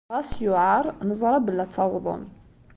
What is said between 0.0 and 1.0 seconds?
Ɣas yuɛeṛ,